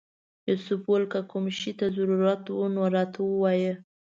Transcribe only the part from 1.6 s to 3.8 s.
ته ضرورت و نو راته ووایه.